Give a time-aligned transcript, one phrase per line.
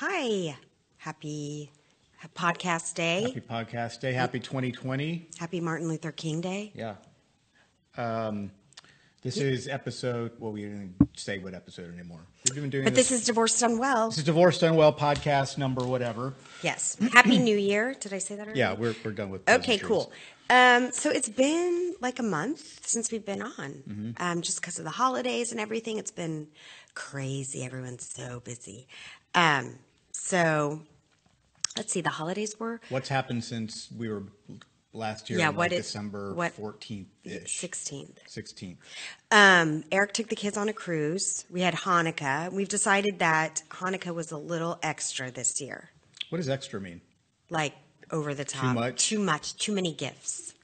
[0.00, 0.56] Hi.
[0.98, 1.70] Happy
[2.36, 3.22] podcast day.
[3.22, 4.12] Happy podcast day.
[4.12, 5.28] Happy 2020.
[5.38, 6.72] Happy Martin Luther King Day.
[6.74, 6.94] Yeah.
[7.96, 8.50] Um,
[9.22, 10.32] this is episode.
[10.38, 12.20] Well, we didn't say what episode anymore.
[12.46, 14.10] We've been doing But this is Divorced Done Well.
[14.10, 16.34] this is divorced unwell podcast number whatever.
[16.62, 16.96] Yes.
[17.12, 17.94] Happy New Year.
[17.98, 18.60] Did I say that already?
[18.60, 19.48] Yeah, we're we're done with.
[19.48, 20.12] Okay, cool.
[20.50, 24.10] Um, so it's been like a month since we've been on, Mm-hmm.
[24.18, 25.98] um, just because of the holidays and everything.
[25.98, 26.46] It's been
[26.94, 27.64] crazy.
[27.64, 28.86] Everyone's so busy.
[29.34, 29.74] Um,
[30.28, 30.82] so
[31.76, 32.00] let's see.
[32.00, 34.24] The holidays were What's happened since we were
[34.92, 35.38] last year?
[35.38, 38.18] Yeah, in, what like it- December what- fourteenth ish, 16th.
[38.26, 38.78] sixteenth.
[39.30, 41.44] Um, Eric took the kids on a cruise.
[41.50, 42.52] We had Hanukkah.
[42.52, 45.90] We've decided that Hanukkah was a little extra this year,
[46.30, 47.00] What does extra mean?
[47.50, 47.74] like
[48.10, 49.08] over the top, much?
[49.08, 50.54] too much, too many gifts,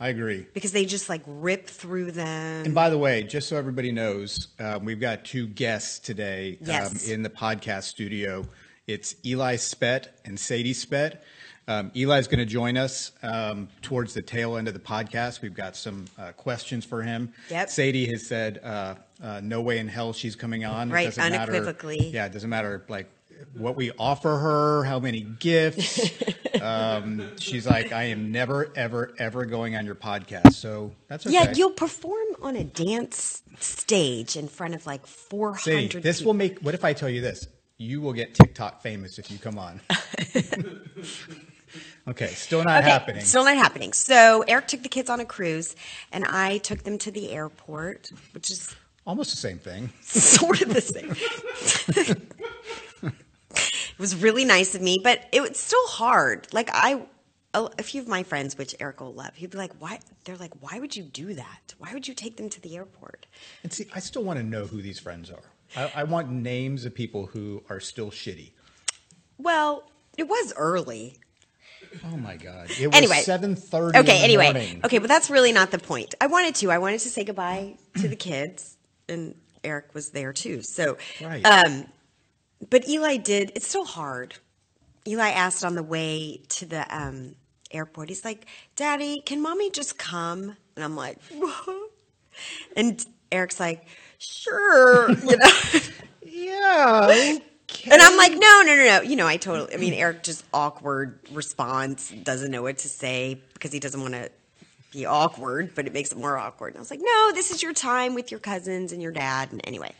[0.00, 0.46] I agree.
[0.54, 2.64] because they just like rip through them.
[2.66, 7.06] And by the way, just so everybody knows, um, we've got two guests today Yes.
[7.06, 8.46] um, in the podcast studio.
[8.86, 11.24] It's Eli Spett and Sadie Spett.
[11.66, 15.40] Um, Eli's going to join us um, towards the tail end of the podcast.
[15.40, 17.32] We've got some uh, questions for him.
[17.48, 17.70] Yep.
[17.70, 21.36] Sadie has said, uh, uh, "No way in hell she's coming on." It Right, matter-
[21.36, 22.10] unequivocally.
[22.12, 23.08] yeah, it doesn't matter like
[23.56, 26.12] what we offer her, how many gifts.
[26.60, 31.32] um, she's like, "I am never, ever, ever going on your podcast." So that's okay.
[31.34, 36.28] Yeah, you'll perform on a dance stage in front of like 400 this people.
[36.34, 36.58] will make.
[36.58, 37.48] What if I tell you this?
[37.84, 39.80] You will get TikTok famous if you come on.
[42.08, 43.24] okay, still not Okay, happening.
[43.24, 43.92] Still not happening.
[43.92, 45.76] So Eric took the kids on a cruise,
[46.10, 48.74] and I took them to the airport, which is
[49.06, 49.90] Almost the same thing.
[50.00, 51.14] sort of the same.
[53.52, 56.48] it was really nice of me, but it was still hard.
[56.54, 57.02] Like I,
[57.52, 60.52] a few of my friends, which Eric will love, he'd be like, "Why?" They're like,
[60.60, 61.74] "Why would you do that?
[61.76, 63.26] Why would you take them to the airport?"
[63.62, 65.42] And see, I still want to know who these friends are.
[65.76, 68.52] I, I want names of people who are still shitty.
[69.38, 71.18] Well, it was early.
[72.04, 72.70] Oh my god!
[72.80, 73.20] It was Anyway.
[73.22, 73.98] seven thirty.
[73.98, 74.44] Okay, anyway.
[74.52, 74.80] Morning.
[74.84, 76.14] Okay, but that's really not the point.
[76.20, 76.70] I wanted to.
[76.70, 78.76] I wanted to say goodbye to the kids,
[79.08, 80.62] and Eric was there too.
[80.62, 81.44] So, Right.
[81.46, 81.86] um,
[82.70, 83.52] but Eli did.
[83.54, 84.34] It's still hard.
[85.06, 87.36] Eli asked on the way to the um,
[87.70, 88.08] airport.
[88.08, 91.90] He's like, "Daddy, can mommy just come?" And I'm like, "What?"
[92.76, 93.86] And Eric's like,
[94.24, 95.80] "Sure," you know.
[96.22, 97.38] Yeah.
[97.90, 99.00] And I'm like, no, no, no, no.
[99.02, 103.40] You know, I totally, I mean, Eric just awkward response, doesn't know what to say
[103.52, 104.30] because he doesn't want to
[104.92, 106.68] be awkward, but it makes it more awkward.
[106.68, 109.52] And I was like, no, this is your time with your cousins and your dad.
[109.52, 109.92] And anyway,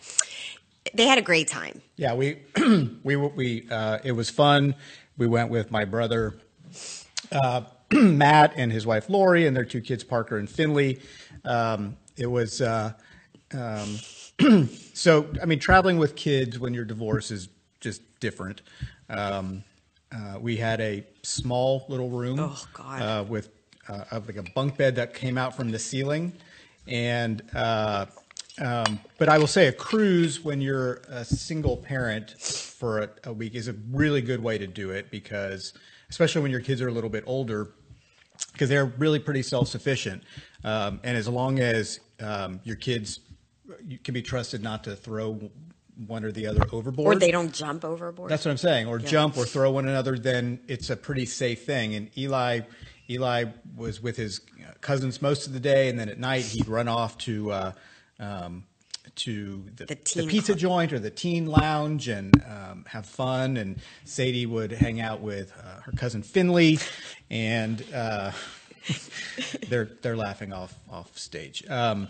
[0.95, 1.83] they had a great time.
[1.97, 2.39] Yeah, we
[3.03, 4.75] we we uh, it was fun.
[5.17, 6.35] We went with my brother
[7.33, 7.63] uh,
[7.93, 11.01] Matt and his wife Lori and their two kids Parker and Finley.
[11.45, 12.93] Um, it was uh,
[13.53, 13.99] um,
[14.95, 17.49] so I mean traveling with kids when you're divorced is
[17.81, 18.63] just different.
[19.09, 19.65] Um,
[20.13, 22.65] uh, we had a small little room Oh.
[22.79, 23.51] Uh, with
[23.89, 26.33] uh, of like a bunk bed that came out from the ceiling,
[26.87, 28.07] and uh,
[28.61, 33.33] um, but I will say a cruise when you're a single parent for a, a
[33.33, 35.73] week is a really good way to do it because
[36.09, 37.71] especially when your kids are a little bit older
[38.53, 40.23] because they're really pretty self-sufficient
[40.65, 43.21] um, and as long as um, your kids
[43.87, 45.51] you can be trusted not to throw
[46.07, 48.31] one or the other overboard Or they don't jump overboard.
[48.31, 48.89] that's what I'm saying.
[48.89, 49.07] Or Yeah.
[49.09, 51.95] jump or throw one another, then it's a pretty safe thing.
[51.95, 52.61] And Eli,
[53.09, 53.45] Eli
[53.77, 54.41] was with his
[54.81, 57.73] cousins most of the day, and then at night he'd run off to uh,
[58.19, 58.65] um,
[59.17, 60.59] to the, The the, pizza club.
[60.59, 63.57] joint or the teen lounge and um, have fun.
[63.57, 66.79] And Sadie would hang out with uh, her cousin Finley,
[67.31, 68.33] and uh,
[69.69, 71.65] they're they're laughing off off stage.
[71.69, 72.09] Um,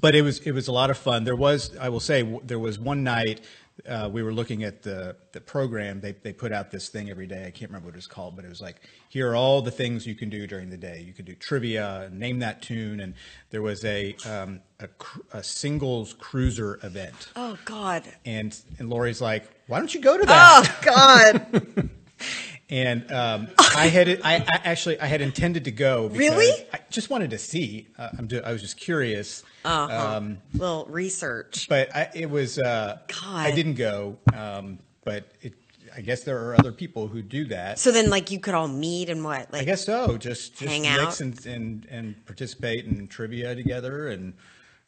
[0.00, 1.24] but it was it was a lot of fun.
[1.24, 3.40] There was I will say there was one night
[3.86, 6.00] uh, we were looking at the the program.
[6.00, 7.46] They they put out this thing every day.
[7.46, 9.70] I can't remember what it was called, but it was like here are all the
[9.70, 11.02] things you can do during the day.
[11.06, 13.14] You could do trivia, name that tune, and
[13.50, 14.88] there was a um, a,
[15.32, 17.28] a singles cruiser event.
[17.36, 18.04] oh, God.
[18.24, 20.68] And and Lori's like, why don't you go to that?
[20.68, 21.90] Oh, God.
[22.68, 26.08] And um, I had I, I actually I had intended to go.
[26.08, 26.66] because Really?
[26.72, 27.86] I just wanted to see.
[27.98, 29.44] Uh, I'm ju- I was just curious.
[29.64, 30.16] Uh-huh.
[30.16, 31.66] Um, Little research.
[31.68, 34.18] but I, it was uh, I didn't go.
[34.34, 35.54] Um, but it,
[35.96, 37.78] I guess there are other people who do that.
[37.78, 39.52] So then, like, you could all meet and what?
[39.52, 40.16] Like, I guess so.
[40.18, 41.20] Just, just Hang mix out?
[41.20, 44.34] and, and and participate in trivia together and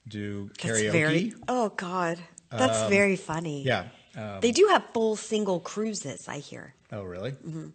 [0.09, 0.93] do that's karaoke.
[0.93, 1.35] very.
[1.47, 2.19] Oh God,
[2.51, 3.63] that's very funny.
[3.63, 3.85] Yeah.
[4.19, 6.27] Um, They do have full single cruises.
[6.29, 6.75] I hear.
[6.93, 7.33] oh, really?
[7.33, 7.69] Mm-hmm.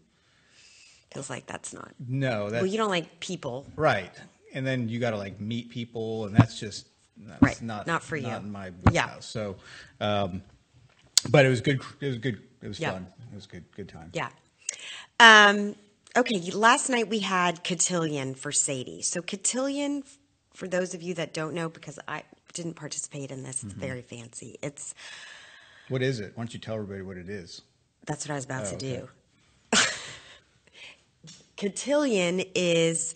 [1.14, 1.94] Feels like that's not.
[2.08, 3.66] No, that's Well, you don't like people.
[3.76, 4.12] right.
[4.54, 6.88] And then you got to like meet people, and that's just
[7.18, 7.62] that's Right.
[7.62, 8.28] Not Not for you.
[8.28, 9.06] Not in my Yeah.
[9.08, 9.26] wheelhouse.
[9.26, 9.56] So,
[10.00, 10.44] um,
[11.30, 11.82] but it was good.
[12.02, 12.42] It was good.
[12.62, 12.92] It was Yeah.
[12.92, 13.08] fun.
[13.32, 13.64] It was good.
[13.76, 14.10] Good time.
[14.14, 14.30] Yeah.
[15.20, 15.76] Um,
[16.16, 16.40] okay.
[16.52, 19.02] Last night we had cotillion for Sadie.
[19.02, 20.04] So cotillion,
[20.54, 22.24] for those of you that don't know, because I
[22.54, 23.68] didn't participate in this, Mm-hmm.
[23.70, 24.58] it's very fancy.
[24.62, 24.94] It's
[25.90, 26.32] What is it?
[26.36, 27.62] Why don't you tell everybody what it is?
[28.06, 29.08] that's what I was about Oh, to okay.
[29.72, 29.80] do.
[31.58, 33.16] cotillion is,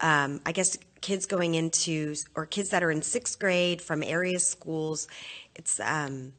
[0.00, 4.38] um, I guess, kids going into or kids that are in sixth grade from area
[4.40, 5.06] schools.
[5.54, 6.32] It's um,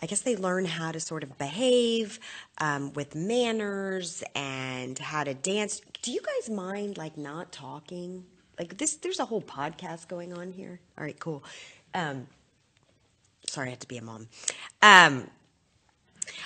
[0.00, 2.18] I guess they learn how to sort of behave
[2.58, 5.80] um, with manners and how to dance.
[6.02, 8.24] Do you guys mind like not talking?
[8.58, 10.80] Like this, there's a whole podcast going on here.
[10.96, 11.42] All right, cool.
[13.52, 14.28] Sorry, I had to be a mom.
[14.80, 15.28] Um,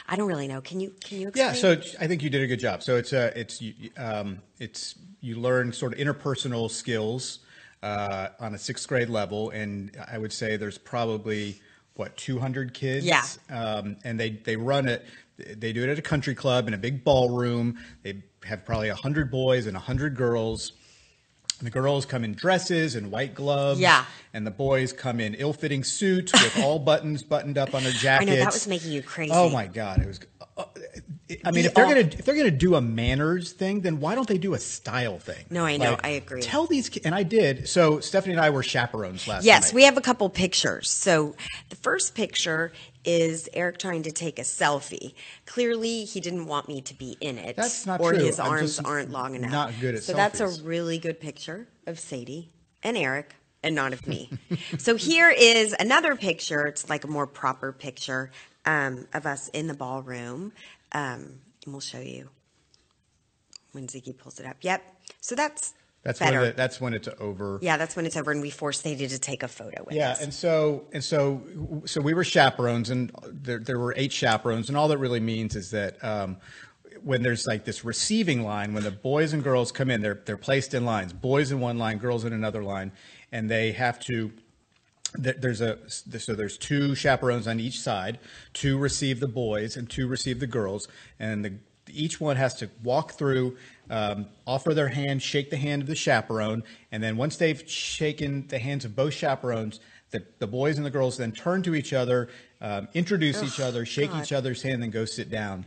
[0.08, 0.60] I don't really know.
[0.60, 1.46] Can you can you explain?
[1.46, 2.82] Yeah, so I think you did a good job.
[2.82, 7.40] So it's uh, it's you- um, it's you learn sort of interpersonal skills
[7.84, 11.60] uh, on a sixth grade level, and I would say there's probably
[11.94, 13.06] what 200 kids.
[13.06, 13.24] Yeah.
[13.50, 15.06] um, and they they run it.
[15.38, 17.78] They do it at a country club in a big ballroom.
[18.02, 20.72] They have probably 100 boys and 100 girls.
[21.62, 23.80] The girls come in dresses and white gloves.
[23.80, 24.04] Yeah.
[24.34, 27.96] And the boys come in ill-fitting suits with all buttons buttoned up on their I
[27.96, 28.30] jackets.
[28.30, 29.32] know that was making you crazy.
[29.34, 30.20] Oh my god, it was.
[31.44, 33.98] I mean, The if they're all- gonna if they're gonna do a manners thing, then
[33.98, 35.44] why don't they do a style thing?
[35.50, 36.40] No, I know, I agree.
[36.40, 37.68] Tell these, and I did.
[37.68, 39.44] So Stephanie and I were chaperones last night.
[39.44, 39.74] Yes, night.
[39.74, 40.88] we have a couple pictures.
[40.88, 41.34] So
[41.68, 42.72] the first picture
[43.04, 45.14] is Eric trying to take a selfie.
[45.46, 47.56] Clearly, he didn't want me to be in it.
[47.56, 48.24] That's not or true.
[48.24, 49.50] his arms aren't long enough.
[49.50, 52.50] not good at So that's a really good picture of Sadie
[52.82, 53.34] and Eric
[53.64, 54.30] and not of me.
[54.78, 56.66] so here is another picture.
[56.66, 58.30] It's like a more proper picture
[58.64, 60.52] um, of us in the ballroom.
[60.96, 62.30] Um, and we'll show you
[63.72, 64.56] when Ziggy pulls it up.
[64.62, 64.82] Yep.
[65.20, 66.40] So that's That's better.
[66.40, 67.58] when the, that's when it's over.
[67.60, 70.12] yeah, that's when it's over and we force Sadie to take a photo with Yeah,
[70.12, 70.22] us.
[70.22, 71.42] and so and so
[71.84, 75.54] so we were chaperones, and there there were eight chaperones, and all that really means
[75.54, 76.38] is that um,
[77.02, 80.38] when there's like this receiving line, when the boys and girls come in, they're they're
[80.38, 82.90] placed in lines, boys in one line, girls in another line,
[83.32, 84.32] and they have to.
[85.14, 88.18] There- There's a so there's two chaperones on each side,
[88.52, 90.88] two receive the boys and two receive the girls,
[91.18, 91.52] and the
[91.88, 93.56] each one has to walk through,
[93.90, 98.44] um, offer their hand, shake the hand of the chaperone, and then once they've shaken
[98.48, 99.78] the hands of both chaperones,
[100.10, 102.28] the, the boys and the girls then turn to each other,
[102.60, 104.24] um, introduce each other, shake God.
[104.24, 105.64] each other's hand, and go sit down.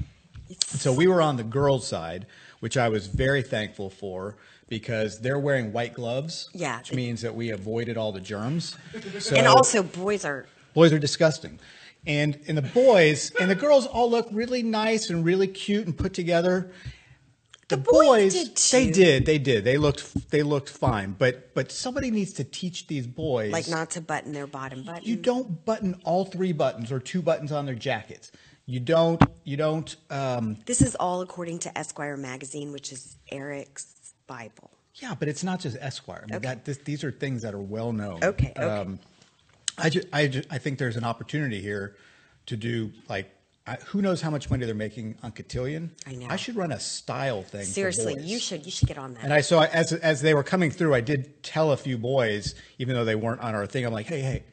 [0.68, 2.25] So we were on the girls' side,
[2.59, 4.35] which I was very thankful for
[4.69, 6.77] because they're wearing white gloves, Yeah.
[6.80, 8.75] which means that we avoided all the germs.
[9.19, 11.60] So and also, boys are boys are disgusting.
[12.07, 15.98] And and the boys and the girls all look really nice and really cute and
[15.98, 16.71] put together.
[17.68, 19.63] The, boys did they did, they did.
[19.63, 21.16] They looked they looked fine.
[21.18, 25.04] But but somebody needs to teach these boys like not to button their bottom button.
[25.04, 28.31] you don't button all three buttons or two buttons on their jackets.
[28.66, 33.85] You don't you don't um This is all according to Esquire magazine, which is Eric's
[34.30, 34.69] Bible.
[34.95, 36.21] Yeah, but it's not just Esquire.
[36.24, 36.48] I mean, Okay.
[36.48, 38.24] that, this, these are things that are well known.
[38.24, 38.62] Okay, okay.
[38.64, 39.00] Um,
[39.78, 41.95] I, ju- I, ju- I think there's an opportunity here
[42.48, 43.30] to do like,
[43.68, 45.92] I, who knows how much money they're making on cotillion?
[46.07, 46.28] I know.
[46.30, 47.62] I should run a style thing.
[47.62, 49.24] for Seriously, you should you should get on that.
[49.24, 52.56] And I so as as they were coming through, I did tell a few boys,
[52.80, 53.86] even though they weren't on our thing.
[53.86, 54.44] I'm like, hey, hey,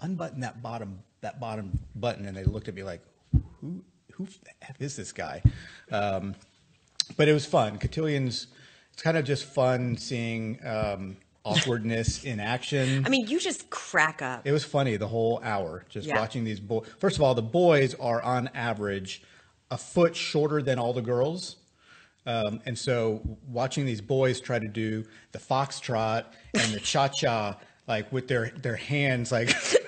[0.00, 3.02] unbutton that bottom that bottom button, and they looked at me like,
[3.60, 4.26] who who
[4.80, 5.42] is this guy?
[5.90, 6.34] Um,
[7.18, 7.78] but it was fun.
[7.78, 8.46] Cotillions,
[9.02, 13.04] it's kind of just fun seeing um, awkwardness in action.
[13.04, 14.46] I mean, you just crack up.
[14.46, 16.20] It was funny the whole hour just Yeah.
[16.20, 16.86] watching these boys.
[17.00, 19.24] First of all, the boys are on average
[19.72, 21.56] a foot shorter than all the girls.
[22.26, 27.58] Um, and so watching these boys try to do the foxtrot and the cha cha,
[27.88, 29.48] like with their, their hands like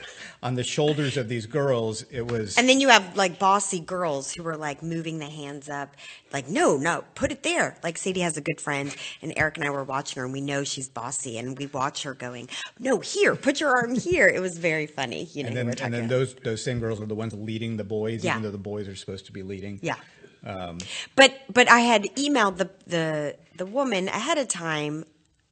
[0.45, 2.57] on the shoulders of these girls, it was.
[2.59, 5.97] and then you have like bossy girls who were like moving the hands up,
[6.33, 7.79] like no, no, put it there.
[7.83, 10.43] Like Sadie has a good friend, and Eric and I were watching her, and we
[10.43, 12.49] know she's bossy, and we watch her going,
[12.79, 14.29] no, here, put your arm here.
[14.29, 15.49] It was very funny, you know.
[15.49, 18.23] and then, and then about- those those same girls are the ones leading the boys,
[18.23, 18.33] Yeah.
[18.33, 19.81] even though the boys are supposed to be leading.
[19.83, 19.97] Yeah.
[20.45, 20.77] Um,
[21.17, 25.05] but but I had emailed the the the woman ahead of time.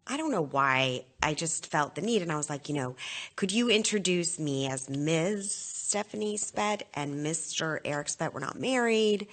[0.06, 1.04] I don't know why.
[1.22, 2.96] I just felt the need, and I was like, you know,
[3.36, 5.54] could you introduce me as Ms.
[5.54, 7.78] Stephanie Spett and Mr.
[7.84, 8.34] Eric Spett?
[8.34, 9.28] We're not married.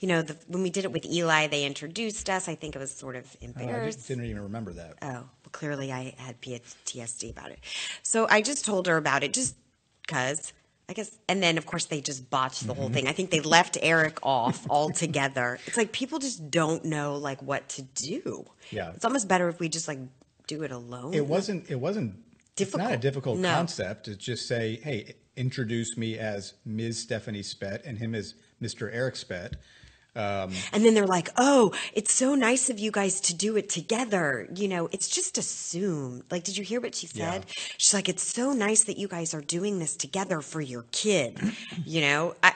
[0.00, 2.48] You know, the, when we did it with Eli, they introduced us.
[2.48, 4.96] I think it was sort of Oh, I just didn't even remember that.
[5.02, 7.60] Oh, well, clearly I had PTSD about it.
[8.02, 9.54] So I just told her about it just
[10.06, 10.52] because,
[10.90, 11.16] I guess.
[11.28, 12.94] And then, of course, they just botched the whole Mm-hmm.
[12.94, 13.06] thing.
[13.08, 15.58] I think they left Eric off altogether.
[15.66, 18.44] It's like people just don't know like what to do.
[18.72, 18.90] Yeah.
[18.94, 20.00] It's almost better if we just like
[20.48, 21.14] do it alone.
[21.14, 21.70] It wasn't.
[21.70, 22.16] It wasn't.
[22.58, 23.00] It's not a Difficult.
[23.00, 23.54] difficult No.
[23.54, 26.98] concept to just say, "Hey, introduce me as Ms.
[26.98, 28.90] Stephanie Spett and him as Mr.
[28.92, 29.54] Eric Spett."
[30.14, 34.48] And then they're like, oh, it's so nice of you guys to do it together.
[34.54, 36.24] You know, it's just assumed.
[36.30, 37.44] Like, did you hear what she said?
[37.46, 37.54] Yeah.
[37.78, 41.38] She's like, it's so nice that you guys are doing this together for your kid.
[41.86, 42.54] you know, I,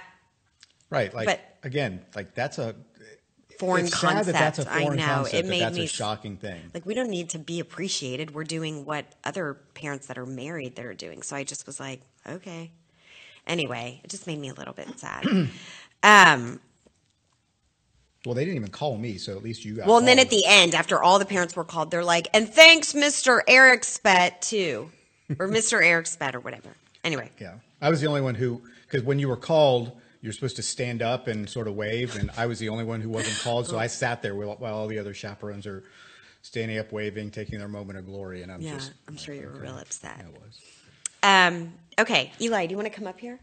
[0.90, 1.12] Right.
[1.14, 2.74] Like But- again, like that's a
[3.58, 4.26] foreign it's concept.
[4.26, 5.04] sad that that's a I foreign know.
[5.06, 5.34] concept.
[5.34, 6.60] it that made that's me a shocking thing.
[6.74, 8.34] Like, we don't need to be appreciated.
[8.34, 11.22] We're doing what other parents that are married that are doing.
[11.22, 12.72] So I just was like, okay.
[13.46, 15.24] Anyway, it just made me a little bit sad.
[16.02, 16.60] um,
[18.24, 19.86] Well, they didn't even call me, so at least you got.
[19.86, 22.48] well, and then at the end, after all the parents were called, they're like, and
[22.48, 23.40] thanks, Mr.
[23.46, 24.90] Eric Spett, too.
[25.38, 25.84] Or Mr.
[25.84, 26.70] Eric Spett, or whatever.
[27.02, 27.30] Anyway.
[27.38, 30.62] Yeah, I was the only one who because when you were called, you're supposed to
[30.62, 33.66] stand up and sort of wave, and I was the only one who wasn't called,
[33.66, 35.82] so I sat there while, while all the other chaperones are
[36.40, 38.92] standing up, waving, taking their moment of glory, and I'm Yeah, just.
[39.06, 40.18] I'm sure you were real upset.
[40.18, 40.60] I was.
[41.22, 43.38] Um, okay, Eli, do you want to come up here?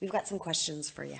[0.00, 1.18] We've got some questions for you.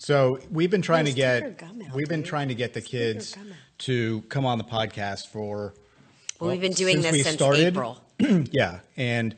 [0.00, 2.28] So we've been trying No, to get gum we've been dude.
[2.30, 3.36] trying to get the kids
[3.80, 5.74] to come on the podcast for.
[6.40, 7.66] Well, we've been doing since this we since started.
[7.66, 8.02] April.
[8.50, 9.36] yeah, and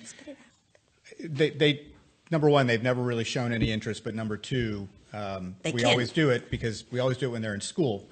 [1.19, 1.87] they, they
[2.31, 5.87] number one they've never really shown any interest, but number two um, we can.
[5.87, 8.09] always do it because we always do it when they're in school.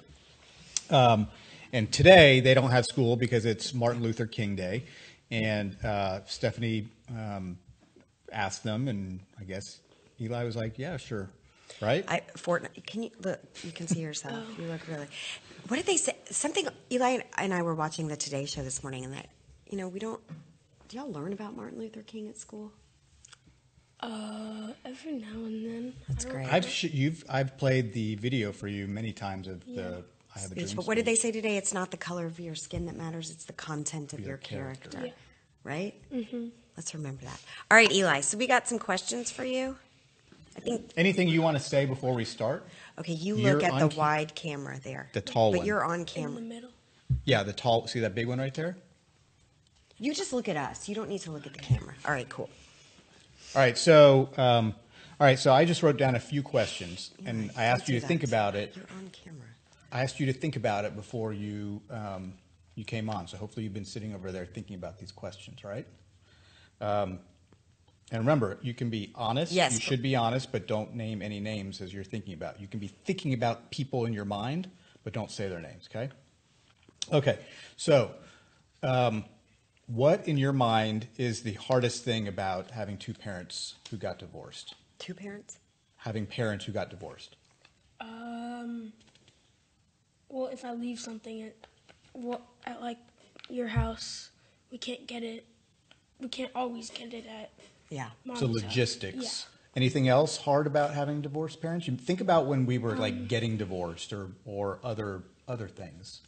[0.89, 1.29] Um,
[1.71, 4.83] and today they don't have school because it's Martin Luther King Day,
[5.31, 7.57] and uh, Stephanie um,
[8.29, 9.79] asked them, and I guess
[10.19, 11.29] Eli was like, "Yeah, sure."
[11.81, 12.05] Right?
[12.07, 12.85] I Fortnite.
[12.85, 13.39] Can you look?
[13.63, 14.43] You can see yourself.
[14.59, 15.07] You look really.
[15.67, 16.15] What did they say?
[16.29, 16.67] Something.
[16.91, 19.27] Eli and I were watching the Today Show this morning, and that
[19.69, 20.21] you know we don't.
[20.87, 22.71] Do y'all learn about Martin Luther King at school?
[23.99, 25.93] Uh, every now and then.
[26.07, 26.51] That's great.
[26.51, 30.03] I've sh- you've I've played the video for you many times of the
[30.35, 30.67] I have a dream.
[30.67, 31.57] Speech, but what did they say today?
[31.57, 34.37] It's not the color of your skin that matters; it's the content of Your your
[34.37, 34.89] character.
[34.89, 35.07] character.
[35.07, 35.13] Yeah.
[35.63, 35.93] Right?
[36.11, 36.47] Mm-hmm.
[36.75, 37.39] Let's remember that.
[37.69, 38.21] All right, Eli.
[38.21, 39.75] So we got some questions for you.
[40.55, 40.91] I think.
[40.97, 42.67] Anything you want to say before we start?
[42.99, 45.09] Okay, you You're look at the on ca- wide camera there.
[45.13, 45.67] The tall but one.
[45.67, 46.29] you're on camera.
[46.29, 46.55] In the camera.
[46.55, 46.69] middle.
[47.25, 47.87] Yeah, the tall.
[47.87, 48.77] See that big one right there?
[49.97, 50.89] You just look at us.
[50.89, 51.93] You don't need to look at the camera.
[52.05, 52.49] All right, cool.
[53.55, 53.77] All right.
[53.77, 54.73] So, um,
[55.19, 55.37] all right.
[55.37, 58.23] So I just wrote down a few questions, and I asked you do to think
[58.23, 58.75] about it.
[58.75, 59.47] You're on camera.
[59.91, 62.33] I asked you to think about it before you um,
[62.75, 63.27] you came on.
[63.27, 65.85] So hopefully you've been sitting over there thinking about these questions, right?
[66.79, 67.19] Um,
[68.11, 69.53] and remember, you can be honest.
[69.53, 72.59] Yes, You should be honest, but don't name any names as you're thinking about.
[72.59, 74.69] You can be thinking about people in your mind,
[75.05, 75.87] but don't say their names.
[75.89, 76.09] Okay.
[77.11, 77.39] Okay.
[77.77, 78.11] So,
[78.83, 79.23] um,
[79.87, 84.75] what in your mind is the hardest thing about having two parents who got divorced?
[84.99, 85.59] Two parents?
[85.95, 87.37] Having parents who got divorced.
[88.01, 88.91] Um.
[90.27, 91.55] Well, if I leave something at,
[92.13, 92.99] what at like
[93.49, 94.31] your house,
[94.69, 95.45] we can't get it.
[96.19, 97.51] We can't always get it at
[97.91, 98.09] Yeah.
[98.35, 98.55] So house.
[98.63, 99.45] logistics.
[99.75, 101.87] Anything else hard about having divorced parents?
[101.87, 106.21] You think about when we were Um, like getting divorced or or other other things.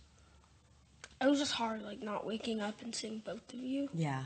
[1.21, 3.89] It was just hard, like not waking up and seeing both of you.
[3.93, 4.25] Yeah.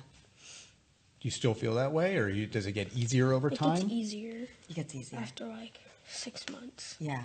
[1.19, 3.77] Do you still feel that way, or you, does it get easier over It time?
[3.77, 5.19] It gets easier It gets easier.
[5.19, 6.95] after like six months.
[6.99, 7.23] Yeah.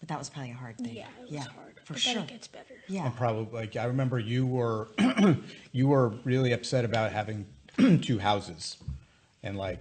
[0.00, 0.94] But that was probably a hard thing.
[0.96, 1.80] Yeah, it was yeah, hard.
[1.84, 2.14] For but sure.
[2.14, 2.74] then it gets better.
[2.88, 3.06] yeah.
[3.06, 4.88] And probably like I remember you were
[5.72, 7.46] you were really upset about having
[8.02, 8.76] two houses,
[9.44, 9.78] and like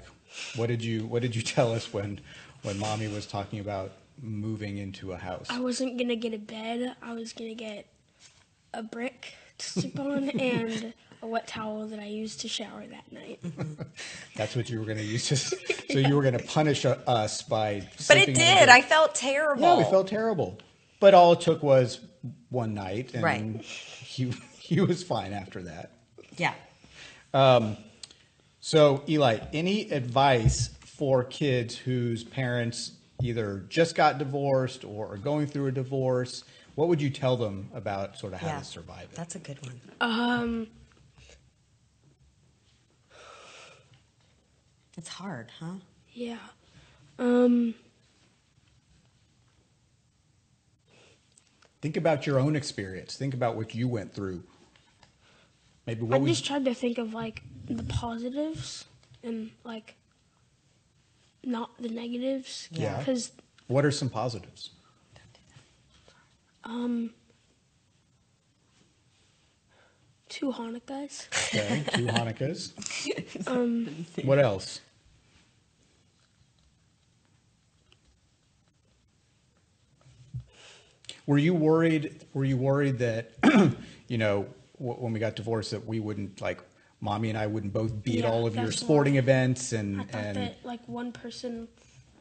[0.55, 2.19] what did you what did you tell us when
[2.61, 5.47] when mommy was talking about moving into a house?
[5.49, 6.95] I wasn't gonna get a bed.
[7.01, 7.87] I was gonna get
[8.73, 10.93] a brick to sleep on and
[11.23, 13.39] a wet towel that I used to shower that night.
[14.35, 15.27] That's what you were going to use.
[15.29, 17.87] To, so you were going to punish uh, us by.
[18.07, 18.69] But it sleeping in a did.
[18.69, 19.61] I felt terrible.
[19.61, 20.59] Yeah, we felt terrible.
[20.99, 22.01] But all it took was
[22.49, 23.61] one night, and Right.
[23.61, 25.91] he he was fine after that.
[26.37, 26.53] Yeah.
[28.65, 35.47] So, Eli, any advice for kids whose parents either just got divorced or are going
[35.47, 36.45] through a divorce?
[36.75, 39.15] What would you tell them about sort of how yeah, to survive it?
[39.15, 39.81] That's a good one.
[39.99, 40.67] Um,
[44.97, 45.73] it's hard, huh?
[46.13, 46.37] Yeah.
[47.19, 47.75] Um,
[51.81, 53.17] Think about your own experience.
[53.17, 54.45] Think about what you went through
[55.85, 58.85] Maybe what I just tried to think of like the positives
[59.23, 59.95] and like
[61.43, 62.69] not the negatives.
[62.71, 62.97] Yeah.
[62.99, 63.31] Because
[63.67, 64.69] what are some positives?
[66.63, 67.09] um,
[70.29, 71.27] two Hanukkahs.
[71.49, 72.71] Okay, two Hanukkahs.
[73.47, 74.79] Um, What else?
[81.25, 82.25] Were you worried?
[82.33, 83.31] Were you worried that,
[84.07, 86.61] you know, w- when we got divorced, that we wouldn't like,
[87.01, 89.19] mommy and I wouldn't both be at all of your sporting why.
[89.19, 91.67] events and I thought and that like one person,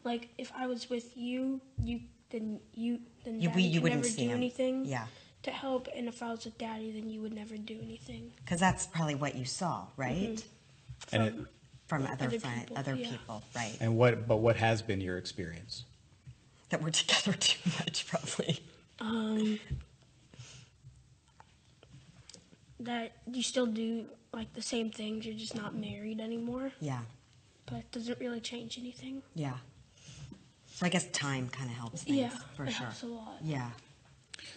[0.04, 4.02] like if I was with you, you then you then You- daddy you could wouldn't
[4.02, 4.36] never see do him.
[4.36, 4.84] anything.
[4.86, 5.06] Yeah.
[5.44, 8.30] To help, and if I was with daddy, then you would never do anything.
[8.44, 10.40] Because that's probably what you saw, right?
[11.10, 11.34] and, it,
[11.88, 13.10] From other Other friend, people, other yeah.
[13.10, 13.76] people, right?
[13.80, 14.28] and what?
[14.28, 15.84] But what has been your experience?
[16.70, 18.60] That we're together too much, probably.
[19.00, 19.58] Um,
[22.84, 25.26] that you still do like the same things.
[25.26, 27.00] You're just not married anymore, Yeah,
[27.66, 29.22] but it doesn't really change anything.
[29.34, 29.54] yeah.
[30.74, 32.86] So I guess time kind of helps things Yeah, for it sure.
[32.86, 33.34] helps a lot.
[33.42, 33.70] Yeah.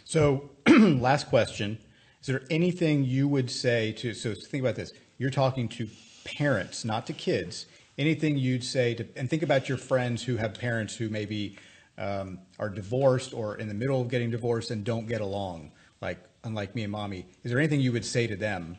[0.06, 1.78] So, last question:
[2.22, 4.14] Is there anything you would say to?
[4.14, 4.94] So think about this.
[5.18, 5.88] You're talking to
[6.24, 7.66] parents, not to kids.
[7.98, 11.58] Anything you'd say to, and think about your friends who have parents who maybe
[11.98, 16.20] um, are divorced or in the middle of getting divorced and don't get along, like
[16.46, 17.26] unlike me and mommy.
[17.44, 18.78] Is there anything you would say to them?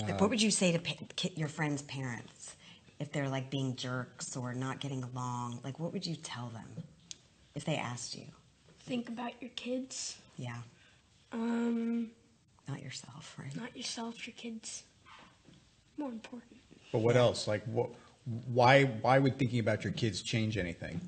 [0.00, 2.56] Like, what would you say to pa- your friends' parents
[2.98, 5.60] if they're like being jerks or not getting along?
[5.62, 6.84] Like, what would you tell them
[7.54, 8.24] if they asked you?
[8.80, 10.16] Think about your kids.
[10.38, 10.56] Yeah,
[11.32, 12.10] Um,
[12.66, 13.54] not yourself, right?
[13.54, 14.26] not yourself.
[14.26, 14.84] Your kids.
[15.98, 16.56] More important.
[16.92, 17.46] But what else?
[17.46, 17.90] Like what?
[18.46, 18.84] Why?
[18.84, 20.98] Why would thinking about your kids change anything?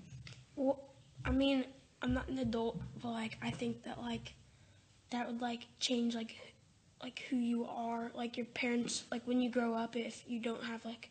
[0.54, 0.78] Well,
[1.24, 1.64] I mean,
[2.02, 4.34] I'm not an adult, but like I think that like
[5.12, 6.36] that would like change like
[7.02, 9.04] like who you are, like your parents.
[9.10, 11.10] Like when you grow up, if you don't have like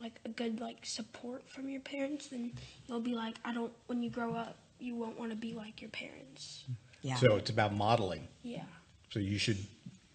[0.00, 2.52] like a good like support from your parents, then
[2.86, 3.72] you'll be like I don't.
[3.86, 6.64] When you grow up, you won't want to be like your parents.
[7.02, 7.16] Yeah.
[7.16, 8.26] So it's about modeling.
[8.42, 8.64] Yeah.
[9.10, 9.58] So you should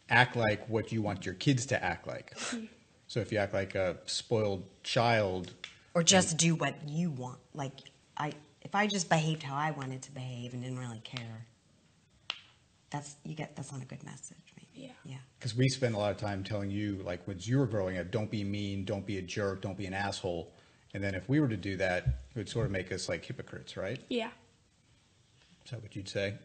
[0.09, 2.35] act like what you want your kids to act like.
[2.37, 2.65] Mm-hmm.
[3.07, 5.53] So if you act like a spoiled child,
[5.93, 7.39] or just do what you want.
[7.53, 7.73] Like,
[8.17, 11.45] I if I just behaved how I wanted to behave and didn't really care,
[12.91, 14.37] that's you get that's not a good message.
[14.55, 14.85] Maybe.
[14.87, 14.91] Yeah.
[15.05, 15.17] Yeah.
[15.37, 18.11] because we spend a lot of time telling you, like when you were growing up,
[18.11, 20.51] don't be mean, don't be a jerk, don't be an asshole.
[20.93, 23.23] And then if we were to do that, it would sort of make us like
[23.25, 23.99] hypocrites, right?
[24.09, 24.29] Yeah.
[25.65, 26.35] Is that what you'd say?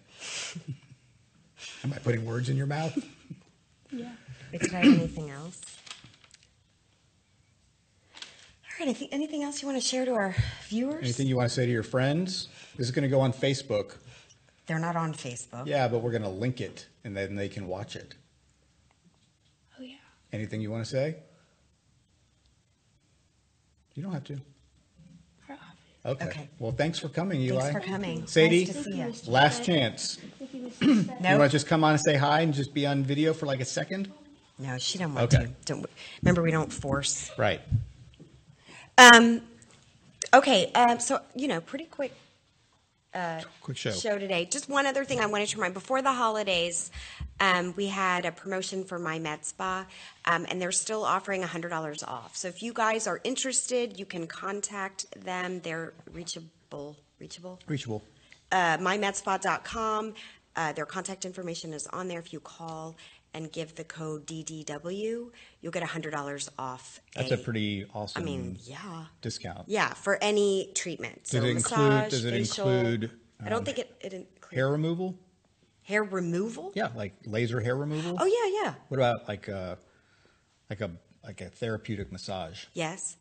[1.85, 2.97] Am I putting words in your mouth?
[3.91, 4.11] Yeah.
[4.53, 5.61] Wait, did I anything else?
[8.15, 8.21] All
[8.79, 8.83] right.
[8.89, 10.35] Anything, anything else you want to share to our
[10.69, 11.03] viewers?
[11.03, 12.49] Anything you want to say to your friends?
[12.77, 13.97] This is going to go on Facebook.
[14.67, 15.67] They're not on Facebook.
[15.67, 18.15] Yeah, but we're going to link it and then they can watch it.
[19.79, 19.95] Oh yeah.
[20.33, 21.17] Anything you want to say?
[23.95, 24.35] You don't have to.
[24.35, 25.75] I don't have
[26.05, 26.09] it.
[26.09, 26.27] Okay.
[26.27, 26.49] Okay.
[26.59, 27.61] Well, thanks for coming, Eli.
[27.61, 28.27] Thanks for coming.
[28.27, 28.65] Sadie?
[28.67, 29.23] Nice to see Thank you.
[29.27, 30.19] you, Last chance.
[30.53, 31.21] You, Mr.
[31.21, 31.33] No.
[31.33, 33.47] You want to just come on and say hi and just be on video for
[33.47, 34.13] like a second?
[34.59, 35.45] No, she don't want Okay.
[35.47, 35.51] to.
[35.65, 35.87] Don't
[36.23, 37.31] remember we don't force.
[37.39, 37.61] Right.
[38.99, 39.43] Um,
[40.35, 42.13] okay, um, so you know, pretty quick
[43.61, 43.93] Quick show.
[43.93, 44.45] show today.
[44.45, 46.91] Just one other thing I wanted to remind before the holidays,
[47.41, 49.87] um, we had a promotion for My Med Spa,
[50.25, 52.37] um, and they're still offering $100 off.
[52.37, 55.61] So if you guys are interested, you can contact them.
[55.61, 56.97] They're reachable.
[57.19, 57.59] Reachable?
[57.67, 58.03] Reachable.
[58.53, 60.15] Uh, mymedspa.com.
[60.55, 62.19] Uh, their contact information is on there.
[62.19, 62.97] If you call
[63.37, 67.01] and give the code DDW, you'll get $100 off.
[67.15, 69.05] That's a pretty awesome I mean, yeah.
[69.21, 69.69] discount.
[69.69, 71.25] Yeah, for any treatment.
[71.25, 72.69] Does so it include- does it facial.
[72.71, 73.11] include,
[73.45, 75.19] I don't um, think it, it includes Hair removal?
[75.83, 76.73] hair removal.
[76.75, 78.17] Yeah, like laser hair removal.
[78.19, 78.75] Oh yeah, yeah.
[78.89, 79.79] What about like a
[80.69, 80.91] like a
[81.23, 82.65] like a therapeutic massage?
[82.75, 83.17] Yes.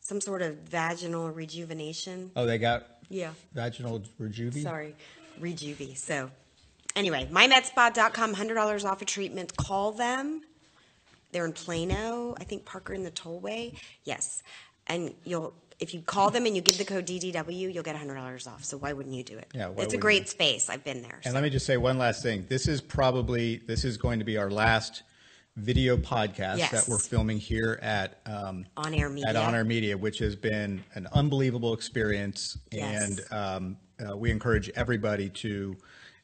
[0.00, 2.30] Some sort of vaginal rejuvenation.
[2.36, 3.32] Oh, they got Yeah.
[3.52, 4.62] vaginal rejuvi.
[4.62, 4.94] Sorry,
[5.40, 5.96] rejuvie.
[5.96, 6.30] So,
[6.96, 9.56] anyway, mymedspa.com, $100 off a treatment.
[9.56, 10.42] Call them.
[11.32, 12.34] They're in Plano.
[12.40, 13.78] I think Parker in the Tollway.
[14.04, 14.42] Yes.
[14.86, 18.46] And you'll, if you call them and you give the code DDW, you'll get $100
[18.46, 18.64] off.
[18.64, 19.48] So why wouldn't you do it?
[19.54, 20.28] Yeah, It's a great you?
[20.28, 20.70] space.
[20.70, 21.16] I've been there.
[21.24, 21.32] And so.
[21.32, 22.46] let me just say one last thing.
[22.48, 25.02] This is probably this is going to be our last
[25.56, 26.70] video podcast Yes.
[26.70, 29.28] that we're filming here at um, On Air Media.
[29.30, 32.58] at On Air Media, which has been an unbelievable experience.
[32.70, 33.18] Yes.
[33.30, 33.76] And um,
[34.08, 35.76] uh, we encourage everybody to,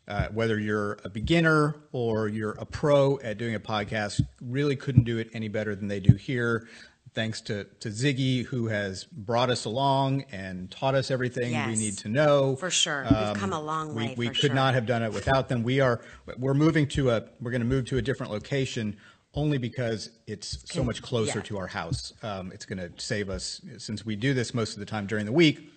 [0.08, 5.04] uh, whether you're a beginner or you're a pro at doing a podcast, really couldn't
[5.04, 6.66] do it any better than they do here.
[7.14, 11.98] thanks to, to Ziggy, who has brought us along and taught us everything we need
[11.98, 12.56] to know.
[12.56, 13.02] For sure.
[13.04, 14.54] We've come a long Um, we, way, we for could sure.
[14.54, 15.62] not have done it without them.
[15.62, 16.00] We are
[16.38, 18.96] we're moving to a we're going to move to a different location
[19.34, 21.44] only because it's so much closer yeah.
[21.44, 22.12] to our house.
[22.22, 25.26] Um, it's going to save us since we do this most of the time during
[25.26, 25.70] the week.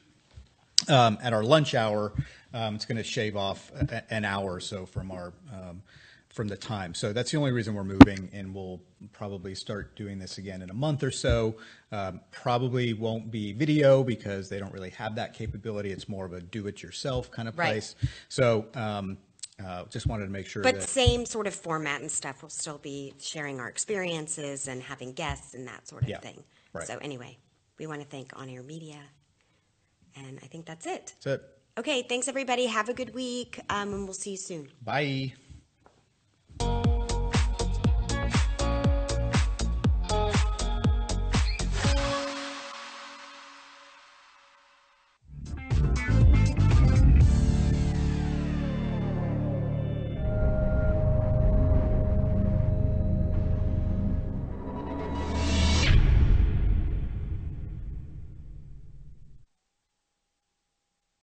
[0.89, 2.13] Um, at our lunch hour,
[2.54, 5.82] um, it's going to shave off a, an hour or so from our um,
[6.30, 6.93] from the time.
[6.93, 8.82] So that's the only reason we're moving, and we'll
[9.13, 11.56] probably start doing this again in a month or so.
[11.93, 15.91] Um, probably won't be video because they don't really have that capability.
[15.91, 17.67] It's more of a do-it-yourself kind of Right.
[17.71, 17.95] place.
[18.28, 19.17] So um,
[19.65, 22.41] uh, just wanted to make sure But that same sort of format and stuff.
[22.41, 26.43] We'll still be sharing our experiences and having guests and that sort of Yeah, thing.
[26.74, 26.86] right.
[26.86, 27.38] So anyway,
[27.80, 29.00] we want to thank On Air Media,
[30.15, 31.15] and I think that's it.
[31.21, 31.41] that's it.
[31.78, 32.67] Okay, thanks everybody.
[32.67, 34.69] Have a good week, um, and we'll see you soon.
[34.82, 35.34] Bye.